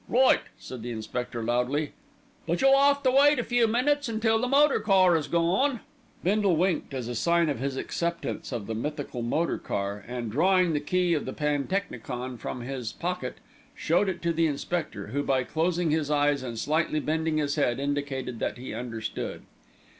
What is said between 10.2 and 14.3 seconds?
drawing the key of the pantechnicon from his pocket, showed it